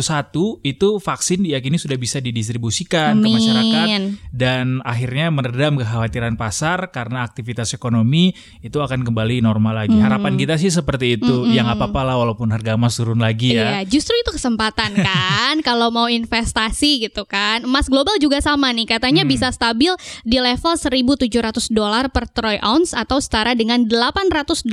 itu 0.61 0.89
vaksin 1.01 1.49
diyakini 1.49 1.81
sudah 1.81 1.97
bisa 1.97 2.21
didistribusikan 2.21 3.17
Amin. 3.17 3.25
ke 3.25 3.29
masyarakat 3.41 3.89
dan 4.31 4.85
akhirnya 4.85 5.33
meredam 5.33 5.81
kekhawatiran 5.81 6.37
pasar 6.37 6.93
karena 6.93 7.25
aktivitas 7.25 7.73
ekonomi 7.73 8.35
itu 8.61 8.77
akan 8.83 9.07
kembali 9.07 9.41
normal 9.41 9.87
lagi. 9.87 9.97
Hmm. 9.97 10.05
Harapan 10.05 10.35
kita 10.37 10.59
sih 10.59 10.69
seperti 10.69 11.17
itu. 11.17 11.47
Hmm. 11.47 11.55
Yang 11.55 11.79
apa-apa 11.79 12.01
lah 12.03 12.17
walaupun 12.19 12.51
harga 12.51 12.75
emas 12.75 12.99
turun 12.99 13.23
lagi 13.23 13.57
ya. 13.57 13.81
Iya, 13.81 13.89
justru 13.89 14.19
itu 14.19 14.35
kesempatan 14.35 14.99
kan 14.99 15.55
kalau 15.69 15.89
mau 15.89 16.11
investasi 16.11 17.09
gitu 17.09 17.25
kan. 17.25 17.65
Emas 17.65 17.87
global 17.87 18.19
juga 18.19 18.43
sama 18.43 18.75
nih, 18.75 18.91
katanya 18.91 19.23
hmm. 19.25 19.31
bisa 19.31 19.49
stabil 19.55 19.95
di 20.27 20.39
level 20.43 20.75
1.700 20.93 21.71
dolar 21.71 22.11
per 22.11 22.27
troy 22.29 22.59
ounce 22.61 22.93
atau 22.93 23.23
setara 23.23 23.55
dengan 23.55 23.87
887 23.87 24.67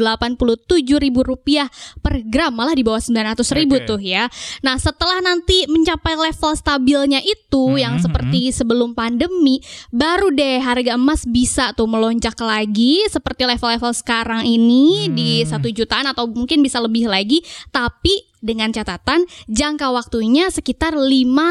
ribu 0.97 1.21
rupiah 1.23 1.69
per 2.01 2.25
gram 2.25 2.53
malah 2.53 2.73
di 2.73 2.83
bawah 2.83 2.99
900 2.99 3.43
ribu 3.57 3.77
okay. 3.77 3.87
tuh 3.87 4.01
ya. 4.01 4.25
Nah 4.65 4.75
setelah 4.81 5.21
nanti 5.21 5.69
mencapai 5.69 6.17
level 6.17 6.53
stabilnya 6.57 7.21
itu 7.21 7.77
hmm, 7.77 7.81
yang 7.81 7.95
hmm, 7.97 8.03
seperti 8.03 8.41
hmm. 8.49 8.55
sebelum 8.55 8.89
pandemi, 8.97 9.61
baru 9.93 10.33
deh 10.33 10.59
harga 10.61 10.97
emas 10.97 11.23
bisa 11.27 11.71
tuh 11.77 11.87
melonjak 11.87 12.35
lagi 12.41 13.05
seperti 13.07 13.47
level-level 13.47 13.93
sekarang 13.95 14.43
ini 14.45 15.07
hmm. 15.07 15.13
di 15.13 15.29
satu 15.45 15.67
jutaan 15.71 16.09
atau 16.09 16.27
mungkin 16.27 16.59
bisa 16.61 16.81
lebih 16.81 17.07
lagi, 17.07 17.41
tapi 17.69 18.36
dengan 18.39 18.69
catatan 18.69 19.25
jangka 19.49 19.89
waktunya 19.93 20.49
sekitar 20.53 20.93
5 20.95 21.07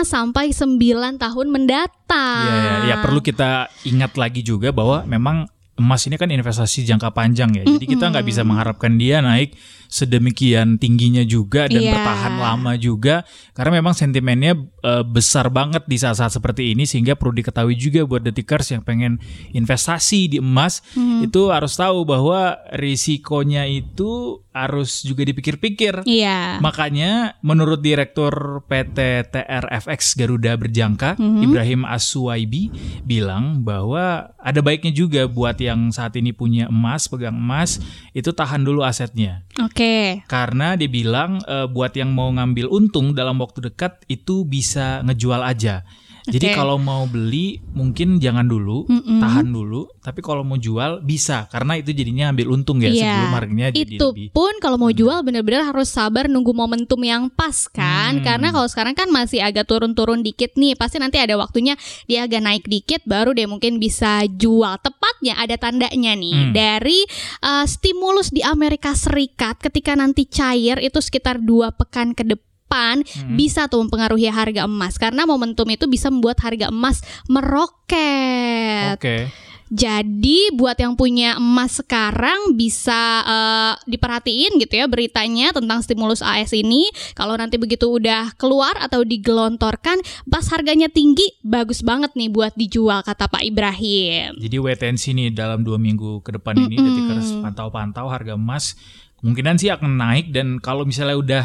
sampai 0.07 0.55
9 0.55 1.23
tahun 1.23 1.47
mendatang. 1.51 2.47
Ya, 2.47 2.57
ya, 2.57 2.75
ya 2.91 2.97
perlu 3.03 3.21
kita 3.21 3.71
ingat 3.87 4.15
lagi 4.15 4.47
juga 4.47 4.71
bahwa 4.71 5.03
memang 5.07 5.51
emas 5.77 6.09
ini 6.09 6.17
kan 6.17 6.33
investasi 6.33 6.89
jangka 6.89 7.13
panjang 7.13 7.53
ya. 7.53 7.65
Jadi 7.69 7.85
kita 7.85 8.09
nggak 8.09 8.27
bisa 8.27 8.43
mengharapkan 8.43 8.97
dia 8.97 9.21
naik 9.21 9.53
sedemikian 9.87 10.83
tingginya 10.83 11.23
juga 11.23 11.71
dan 11.71 11.79
yeah. 11.79 11.95
bertahan 11.95 12.35
lama 12.43 12.73
juga 12.75 13.23
karena 13.55 13.79
memang 13.79 13.95
sentimennya 13.95 14.59
uh, 14.87 15.03
besar 15.03 15.51
banget 15.51 15.83
di 15.91 15.99
saat-saat 15.99 16.39
seperti 16.39 16.71
ini 16.71 16.87
sehingga 16.87 17.19
perlu 17.19 17.35
diketahui 17.35 17.75
juga 17.75 18.07
buat 18.07 18.23
detikers 18.23 18.71
yang 18.71 18.87
pengen 18.87 19.19
investasi 19.51 20.31
di 20.31 20.39
emas 20.39 20.87
hmm. 20.95 21.27
itu 21.27 21.51
harus 21.51 21.75
tahu 21.75 22.07
bahwa 22.07 22.55
risikonya 22.71 23.67
itu 23.67 24.39
harus 24.57 25.05
juga 25.05 25.21
dipikir-pikir. 25.29 26.09
Yeah. 26.09 26.63
Makanya 26.65 27.37
menurut 27.45 27.85
Direktur 27.85 28.65
PT 28.65 29.29
TRFX 29.29 30.17
Garuda 30.17 30.57
Berjangka 30.57 31.21
hmm. 31.21 31.45
Ibrahim 31.45 31.85
Aswaibi 31.85 32.73
bilang 33.05 33.61
bahwa 33.61 34.33
ada 34.41 34.61
baiknya 34.65 34.97
juga 34.97 35.29
buat 35.29 35.61
yang 35.61 35.93
saat 35.93 36.17
ini 36.17 36.33
punya 36.33 36.73
emas, 36.73 37.05
pegang 37.05 37.37
emas, 37.37 37.83
itu 38.17 38.33
tahan 38.33 38.65
dulu 38.65 38.81
asetnya. 38.81 39.45
Oke. 39.57 39.73
Okay. 39.73 40.05
Karena 40.29 40.77
dia 40.77 40.89
bilang 40.89 41.41
uh, 41.49 41.65
buat 41.65 41.97
yang 41.97 42.13
mau 42.13 42.29
ngambil 42.29 42.69
untung 42.69 43.17
dalam 43.17 43.41
waktu 43.41 43.73
dekat 43.73 44.05
itu 44.05 44.45
bisa 44.45 45.01
ngejual 45.01 45.41
aja. 45.41 45.81
Jadi 46.27 46.59
kalau 46.59 46.75
mau 46.77 47.07
beli 47.07 47.63
mungkin 47.71 48.19
jangan 48.19 48.47
dulu, 48.51 48.87
mm 48.91 49.01
-mm. 49.03 49.21
tahan 49.23 49.47
dulu. 49.47 49.87
Tapi 50.03 50.21
kalau 50.23 50.43
mau 50.43 50.59
jual 50.59 51.03
bisa 51.07 51.47
karena 51.47 51.79
itu 51.79 51.95
jadinya 51.95 52.35
ambil 52.35 52.55
untung 52.59 52.83
ya 52.83 52.91
yeah. 52.91 52.99
sebelum 52.99 53.33
harganya 53.35 53.67
jadi 53.71 53.95
Itu 53.99 54.09
lebih. 54.11 54.29
pun 54.35 54.55
kalau 54.59 54.77
mau 54.79 54.91
jual 54.91 55.23
benar-benar 55.23 55.71
harus 55.71 55.91
sabar 55.91 56.27
nunggu 56.27 56.51
momentum 56.51 56.99
yang 57.07 57.31
pas 57.31 57.71
kan. 57.71 58.19
Hmm. 58.19 58.25
Karena 58.27 58.49
kalau 58.51 58.67
sekarang 58.67 58.95
kan 58.99 59.09
masih 59.11 59.43
agak 59.43 59.71
turun-turun 59.71 60.27
dikit 60.27 60.59
nih, 60.59 60.75
pasti 60.75 60.99
nanti 60.99 61.23
ada 61.23 61.39
waktunya 61.39 61.79
dia 62.11 62.27
agak 62.27 62.43
naik 62.43 62.65
dikit 62.67 63.07
baru 63.07 63.31
deh 63.31 63.47
mungkin 63.47 63.79
bisa 63.79 64.27
jual. 64.27 64.79
Tepatnya 64.83 65.39
ada 65.39 65.55
tandanya 65.55 66.13
nih 66.19 66.51
hmm. 66.51 66.53
dari 66.55 67.07
uh, 67.47 67.67
stimulus 67.67 68.35
di 68.35 68.43
Amerika 68.43 68.99
Serikat 68.99 69.63
ketika 69.63 69.95
nanti 69.95 70.27
cair 70.27 70.83
itu 70.83 70.99
sekitar 70.99 71.39
dua 71.39 71.71
pekan 71.71 72.11
ke 72.17 72.27
depan 72.27 72.56
depan 72.67 73.07
hmm. 73.07 73.39
bisa 73.39 73.71
tuh 73.71 73.87
mempengaruhi 73.87 74.27
harga 74.27 74.67
emas 74.67 74.99
karena 74.99 75.23
momentum 75.23 75.71
itu 75.71 75.87
bisa 75.87 76.11
membuat 76.11 76.43
harga 76.43 76.75
emas 76.75 76.99
meroket. 77.31 78.99
Oke. 78.99 79.07
Okay. 79.07 79.23
Jadi 79.67 80.55
buat 80.55 80.79
yang 80.79 80.95
punya 80.95 81.43
emas 81.43 81.83
sekarang 81.83 82.55
bisa 82.55 83.27
uh, 83.27 83.75
diperhatiin 83.91 84.63
gitu 84.63 84.79
ya 84.79 84.87
beritanya 84.87 85.51
tentang 85.51 85.83
stimulus 85.83 86.23
AS 86.23 86.55
ini. 86.55 86.87
Kalau 87.19 87.35
nanti 87.35 87.59
begitu 87.59 87.91
udah 87.91 88.31
keluar 88.39 88.79
atau 88.79 89.03
digelontorkan, 89.03 89.99
pas 90.31 90.47
harganya 90.55 90.87
tinggi, 90.87 91.35
bagus 91.43 91.83
banget 91.83 92.15
nih 92.15 92.31
buat 92.31 92.55
dijual 92.55 93.03
kata 93.03 93.27
Pak 93.27 93.43
Ibrahim. 93.43 94.39
Jadi 94.39 94.57
wait 94.63 94.87
and 94.87 95.03
see 95.03 95.19
nih 95.19 95.35
dalam 95.35 95.67
dua 95.67 95.83
minggu 95.83 96.23
ke 96.23 96.39
depan 96.39 96.55
ini, 96.63 96.79
mm 96.79 96.87
-mm. 96.87 97.07
harus 97.11 97.29
pantau-pantau 97.43 98.07
harga 98.07 98.39
emas 98.39 98.79
kemungkinan 99.19 99.59
sih 99.59 99.75
akan 99.75 99.99
naik 99.99 100.31
dan 100.31 100.63
kalau 100.63 100.87
misalnya 100.87 101.19
udah 101.19 101.45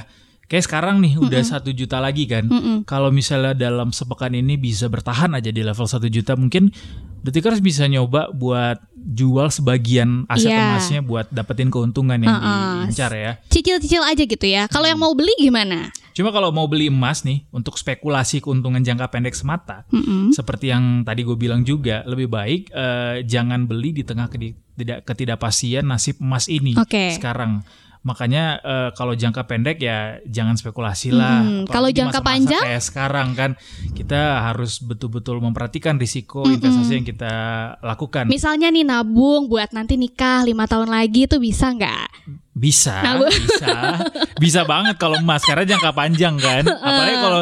Kayak 0.52 0.68
sekarang 0.68 1.00
nih 1.00 1.16
udah 1.16 1.40
satu 1.48 1.72
juta 1.72 2.04
lagi 2.04 2.28
kan. 2.28 2.52
Mm 2.52 2.60
-mm. 2.60 2.78
Kalau 2.84 3.08
misalnya 3.08 3.56
dalam 3.56 3.96
sepekan 3.96 4.36
ini 4.36 4.60
bisa 4.60 4.92
bertahan 4.92 5.32
aja 5.32 5.48
di 5.48 5.64
level 5.64 5.88
satu 5.88 6.12
juta, 6.12 6.36
mungkin 6.36 6.76
Detikers 7.22 7.62
bisa 7.62 7.86
nyoba 7.86 8.34
buat 8.34 8.82
jual 8.98 9.54
sebagian 9.54 10.26
aset 10.26 10.50
yeah. 10.50 10.74
emasnya 10.74 11.00
buat 11.06 11.30
dapetin 11.30 11.70
keuntungan 11.70 12.18
yang 12.18 12.34
uh 12.34 12.42
-uh. 12.42 12.74
diincar 12.90 13.14
ya. 13.14 13.38
Cicil-cicil 13.46 14.02
aja 14.02 14.24
gitu 14.26 14.46
ya. 14.50 14.66
Kalau 14.66 14.90
yang 14.90 14.98
mau 14.98 15.14
beli 15.14 15.38
gimana? 15.38 15.94
Cuma 16.18 16.34
kalau 16.34 16.50
mau 16.50 16.66
beli 16.66 16.90
emas 16.90 17.22
nih 17.22 17.46
untuk 17.54 17.78
spekulasi 17.78 18.42
keuntungan 18.42 18.82
jangka 18.82 19.14
pendek 19.14 19.38
semata, 19.38 19.86
mm 19.94 20.02
-hmm. 20.02 20.24
seperti 20.34 20.74
yang 20.74 21.06
tadi 21.06 21.22
gue 21.22 21.38
bilang 21.38 21.62
juga, 21.62 22.02
lebih 22.10 22.28
baik 22.28 22.74
uh, 22.74 23.22
jangan 23.24 23.70
beli 23.70 23.94
di 23.96 24.04
tengah 24.04 24.28
ketidakpastian 25.06 25.86
nasib 25.88 26.18
emas 26.20 26.50
ini 26.50 26.74
okay. 26.74 27.14
sekarang 27.16 27.62
Makanya 28.02 28.58
uh, 28.66 28.90
kalau 28.98 29.14
jangka 29.14 29.46
pendek 29.46 29.78
ya 29.78 30.18
jangan 30.26 30.58
spekulasi 30.58 31.14
lah. 31.14 31.46
Hmm, 31.46 31.70
kalau 31.70 31.94
jangka 31.94 32.18
masa 32.18 32.26
-masa 32.26 32.30
panjang 32.34 32.64
kayak 32.66 32.84
sekarang 32.84 33.28
kan 33.38 33.52
kita 33.94 34.42
harus 34.42 34.82
betul-betul 34.82 35.38
memperhatikan 35.38 36.02
risiko 36.02 36.42
hmm, 36.42 36.58
investasi 36.58 36.92
yang 36.98 37.06
kita 37.06 37.34
lakukan. 37.86 38.26
Misalnya 38.26 38.74
nih 38.74 38.90
nabung 38.90 39.46
buat 39.46 39.70
nanti 39.70 40.02
nikah 40.02 40.42
lima 40.50 40.66
tahun 40.66 40.90
lagi 40.90 41.30
itu 41.30 41.38
bisa 41.38 41.70
nggak? 41.70 42.10
Bisa, 42.62 43.02
nah, 43.02 43.26
bisa, 43.26 43.74
bisa 44.38 44.62
banget 44.70 45.02
kalau 45.02 45.18
emas 45.18 45.42
karena 45.42 45.66
jangka 45.66 45.98
panjang 45.98 46.38
kan. 46.38 46.62
Apalagi 46.86 47.18
kalau 47.18 47.42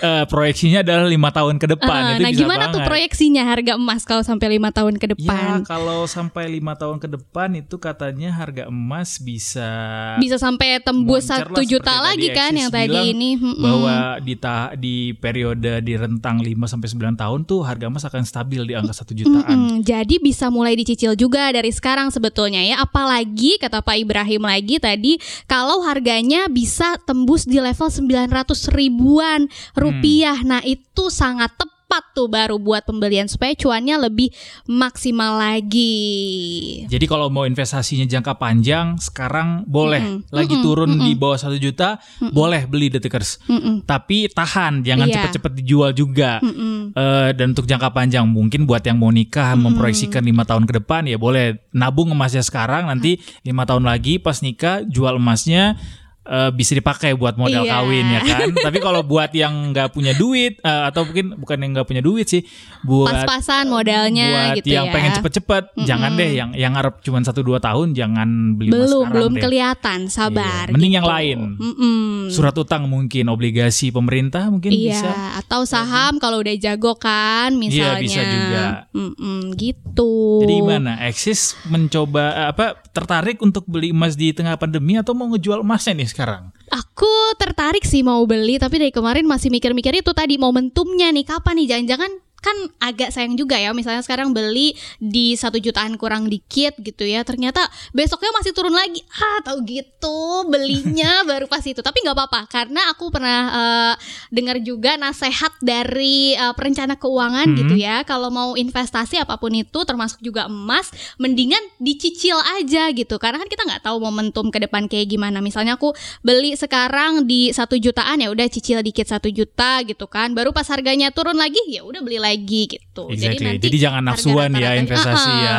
uh, 0.00 0.24
proyeksinya 0.24 0.80
adalah 0.80 1.04
lima 1.04 1.28
tahun 1.28 1.60
ke 1.60 1.76
depan 1.76 2.00
uh, 2.00 2.10
itu 2.16 2.22
Nah, 2.24 2.32
bisa 2.32 2.40
gimana 2.40 2.64
banget. 2.64 2.72
tuh 2.72 2.80
proyeksinya 2.88 3.42
harga 3.44 3.72
emas 3.76 4.02
kalau 4.08 4.22
sampai 4.24 4.46
lima 4.56 4.72
tahun 4.72 4.96
ke 4.96 5.06
depan? 5.12 5.60
Ya, 5.60 5.68
kalau 5.68 6.08
sampai 6.08 6.48
lima 6.48 6.72
tahun 6.72 6.96
ke 6.96 7.08
depan 7.20 7.52
itu 7.60 7.76
katanya 7.76 8.32
harga 8.32 8.72
emas 8.72 9.20
bisa 9.20 9.68
bisa 10.16 10.40
sampai 10.40 10.80
tembus 10.80 11.28
satu 11.28 11.60
juta 11.60 12.00
lagi 12.00 12.32
kan 12.32 12.56
yang 12.56 12.72
tadi 12.72 13.12
ini. 13.12 13.36
Bahwa 13.36 14.16
di 14.24 14.34
ta 14.40 14.72
di 14.72 15.12
periode 15.12 15.84
di 15.84 15.94
rentang 16.00 16.40
5 16.40 16.72
sampai 16.72 16.88
sembilan 16.88 17.14
tahun 17.20 17.40
tuh 17.44 17.60
harga 17.60 17.92
emas 17.92 18.04
akan 18.08 18.22
stabil 18.24 18.62
di 18.64 18.72
angka 18.72 19.04
satu 19.04 19.12
jutaan. 19.12 19.44
Mm 19.44 19.68
-mm. 19.68 19.76
Jadi 19.84 20.16
bisa 20.16 20.48
mulai 20.48 20.72
dicicil 20.78 21.12
juga 21.12 21.52
dari 21.52 21.68
sekarang 21.68 22.08
sebetulnya 22.08 22.64
ya. 22.64 22.80
Apalagi 22.80 23.60
kata 23.60 23.84
Pak 23.84 23.96
Ibrahim 24.00 24.45
lagi 24.46 24.78
tadi 24.78 25.18
kalau 25.50 25.82
harganya 25.82 26.46
bisa 26.46 26.96
tembus 27.02 27.44
di 27.44 27.58
level 27.58 27.90
900 27.90 28.70
ribuan 28.72 29.50
rupiah. 29.74 30.38
Hmm. 30.40 30.48
Nah, 30.56 30.62
itu 30.62 31.10
sangat 31.10 31.52
tepat 31.58 31.75
tepat 31.96 32.12
tuh 32.12 32.28
baru 32.28 32.60
buat 32.60 32.84
pembelian 32.84 33.24
supaya 33.24 33.56
cuannya 33.56 33.96
lebih 33.96 34.28
maksimal 34.68 35.40
lagi. 35.40 36.84
Jadi 36.92 37.08
kalau 37.08 37.32
mau 37.32 37.48
investasinya 37.48 38.04
jangka 38.04 38.36
panjang 38.36 39.00
sekarang 39.00 39.64
boleh 39.64 40.04
mm 40.04 40.12
-hmm. 40.28 40.28
lagi 40.28 40.52
mm 40.52 40.60
-hmm. 40.60 40.66
turun 40.68 40.90
mm 40.92 40.98
-hmm. 41.00 41.06
di 41.08 41.12
bawah 41.16 41.38
satu 41.40 41.56
juta 41.56 41.96
mm 41.96 42.04
-hmm. 42.20 42.32
boleh 42.36 42.62
beli 42.68 42.92
detikers. 42.92 43.40
Mm 43.48 43.56
-hmm. 43.56 43.74
Tapi 43.88 44.28
tahan 44.28 44.84
jangan 44.84 45.08
yeah. 45.08 45.14
cepet-cepet 45.16 45.52
dijual 45.64 45.96
juga. 45.96 46.36
Mm 46.44 46.52
-hmm. 46.52 46.76
uh, 46.92 47.30
dan 47.32 47.56
untuk 47.56 47.64
jangka 47.64 47.88
panjang 47.96 48.28
mungkin 48.28 48.68
buat 48.68 48.84
yang 48.84 49.00
mau 49.00 49.08
nikah 49.08 49.56
mm 49.56 49.56
-hmm. 49.56 49.64
memproyeksikan 49.72 50.20
lima 50.20 50.44
tahun 50.44 50.68
ke 50.68 50.84
depan 50.84 51.08
ya 51.08 51.16
boleh 51.16 51.64
nabung 51.72 52.12
emasnya 52.12 52.44
sekarang 52.44 52.92
nanti 52.92 53.24
lima 53.40 53.64
tahun 53.64 53.88
lagi 53.88 54.20
pas 54.20 54.44
nikah 54.44 54.84
jual 54.84 55.16
emasnya 55.16 55.80
uh, 56.26 56.50
bisa 56.50 56.74
dipakai 56.74 57.14
buat 57.14 57.38
modal 57.38 57.64
iya. 57.64 57.72
kawin 57.78 58.06
ya 58.10 58.20
kan. 58.26 58.48
Tapi 58.66 58.78
kalau 58.82 59.00
buat 59.06 59.30
yang 59.32 59.72
nggak 59.72 59.94
punya 59.94 60.12
duit 60.12 60.58
uh, 60.60 60.90
atau 60.90 61.06
mungkin 61.06 61.38
bukan 61.38 61.56
yang 61.62 61.70
nggak 61.78 61.88
punya 61.88 62.02
duit 62.02 62.26
sih, 62.26 62.42
buat 62.82 63.24
pas-pasan 63.24 63.70
modalnya 63.70 64.52
buat 64.52 64.56
gitu 64.60 64.68
yang 64.74 64.90
ya. 64.90 64.92
pengen 64.92 65.10
cepet-cepet, 65.16 65.64
mm 65.72 65.74
-hmm. 65.78 65.86
jangan 65.86 66.10
deh 66.18 66.30
yang 66.34 66.50
yang 66.52 66.72
ngarep 66.74 66.94
cuma 67.00 67.22
satu 67.22 67.40
dua 67.46 67.58
tahun, 67.62 67.94
jangan 67.94 68.58
beli 68.58 68.70
belum 68.74 69.06
belum 69.14 69.32
deh. 69.38 69.42
kelihatan, 69.46 70.10
sabar. 70.10 70.68
Iya. 70.68 70.74
Mending 70.74 70.92
gitu. 70.92 70.98
yang 70.98 71.06
lain. 71.06 71.38
Mm 71.56 71.74
-mm. 71.74 72.06
Surat 72.34 72.54
utang 72.58 72.90
mungkin, 72.90 73.30
obligasi 73.30 73.94
pemerintah 73.94 74.50
mungkin 74.50 74.74
iya. 74.74 74.98
bisa. 74.98 75.10
Atau 75.40 75.62
saham 75.64 76.18
kalau 76.18 76.42
udah 76.42 76.54
jago 76.58 76.98
kan, 76.98 77.54
misalnya. 77.54 78.02
Iya 78.02 78.02
bisa 78.02 78.20
juga. 78.26 78.64
Mm 78.92 79.12
-mm, 79.14 79.40
gitu. 79.54 80.12
Jadi 80.42 80.52
gimana? 80.58 80.92
Eksis 81.06 81.54
mencoba 81.70 82.50
apa 82.50 82.76
tertarik 82.90 83.38
untuk 83.44 83.68
beli 83.68 83.92
emas 83.92 84.16
di 84.16 84.32
tengah 84.32 84.56
pandemi 84.56 84.96
atau 84.96 85.12
mau 85.12 85.28
ngejual 85.30 85.62
emasnya 85.62 86.02
nih 86.02 86.08
sekarang? 86.16 86.48
Aku 86.72 87.36
tertarik 87.36 87.84
sih 87.84 88.00
mau 88.00 88.24
beli, 88.24 88.56
tapi 88.56 88.80
dari 88.80 88.90
kemarin 88.90 89.28
masih 89.28 89.52
mikir-mikir 89.52 90.00
itu 90.00 90.16
tadi 90.16 90.40
momentumnya 90.40 91.12
nih 91.12 91.28
kapan 91.28 91.60
nih 91.60 91.66
jangan-jangan 91.76 92.10
kan 92.40 92.56
agak 92.78 93.10
sayang 93.10 93.34
juga 93.34 93.58
ya 93.58 93.74
misalnya 93.74 94.04
sekarang 94.04 94.30
beli 94.30 94.76
di 95.02 95.34
satu 95.34 95.58
jutaan 95.58 95.98
kurang 95.98 96.30
dikit 96.30 96.78
gitu 96.78 97.02
ya 97.02 97.26
ternyata 97.26 97.66
besoknya 97.90 98.30
masih 98.36 98.52
turun 98.52 98.74
lagi. 98.74 99.02
Ah 99.16 99.40
tahu 99.42 99.64
gitu 99.66 100.46
belinya 100.46 101.22
baru 101.30 101.50
pas 101.50 101.62
itu. 101.64 101.80
Tapi 101.80 102.04
nggak 102.04 102.16
apa-apa 102.16 102.40
karena 102.46 102.80
aku 102.92 103.10
pernah 103.10 103.40
uh, 103.50 103.94
dengar 104.30 104.60
juga 104.62 104.94
nasehat 104.94 105.58
dari 105.62 106.36
uh, 106.38 106.54
perencana 106.54 106.94
keuangan 106.96 107.48
hmm. 107.50 107.56
gitu 107.64 107.74
ya. 107.80 108.02
Kalau 108.06 108.30
mau 108.30 108.54
investasi 108.54 109.18
apa 109.20 109.36
pun 109.40 109.52
itu 109.54 109.78
termasuk 109.82 110.22
juga 110.22 110.46
emas 110.46 110.90
mendingan 111.18 111.60
dicicil 111.82 112.38
aja 112.60 112.90
gitu. 112.94 113.16
Karena 113.18 113.42
kan 113.42 113.48
kita 113.50 113.62
nggak 113.66 113.82
tahu 113.84 113.98
momentum 113.98 114.48
ke 114.52 114.62
depan 114.62 114.86
kayak 114.86 115.10
gimana. 115.10 115.42
Misalnya 115.42 115.76
aku 115.76 115.92
beli 116.22 116.54
sekarang 116.54 117.26
di 117.26 117.50
satu 117.50 117.74
jutaan 117.76 118.22
ya 118.22 118.30
udah 118.30 118.46
cicil 118.46 118.80
dikit 118.86 119.08
satu 119.08 119.28
juta 119.32 119.82
gitu 119.82 120.06
kan. 120.06 120.32
Baru 120.32 120.54
pas 120.54 120.66
harganya 120.70 121.10
turun 121.10 121.36
lagi 121.36 121.58
ya 121.68 121.82
udah 121.82 122.00
beli 122.02 122.18
lagi 122.26 122.62
gitu. 122.66 123.06
Exactly. 123.10 123.22
Jadi, 123.22 123.44
nanti 123.46 123.64
Jadi 123.70 123.78
jangan 123.78 124.02
nafsuan 124.02 124.50
ya 124.58 124.74
investasi 124.74 125.30
uh, 125.30 125.38
ya. 125.46 125.58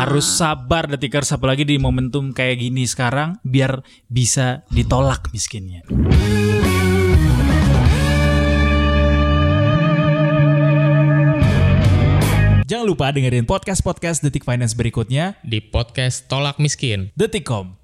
Harus 0.00 0.26
sabar 0.26 0.90
detikers 0.90 1.30
apalagi 1.30 1.62
di 1.62 1.76
momentum 1.78 2.34
kayak 2.34 2.58
gini 2.58 2.88
sekarang 2.88 3.38
biar 3.46 3.84
bisa 4.10 4.66
ditolak 4.74 5.30
miskinnya. 5.30 5.86
Jangan 12.70 12.86
lupa 12.86 13.10
dengerin 13.10 13.50
podcast-podcast 13.50 14.22
Detik 14.22 14.46
Finance 14.46 14.78
berikutnya 14.78 15.34
di 15.42 15.58
podcast 15.58 16.30
Tolak 16.30 16.62
Miskin. 16.62 17.10
Detikcom 17.18 17.79